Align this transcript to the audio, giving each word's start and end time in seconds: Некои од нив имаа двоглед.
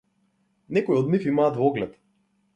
Некои 0.77 0.97
од 1.03 1.13
нив 1.17 1.29
имаа 1.33 1.53
двоглед. 1.59 1.95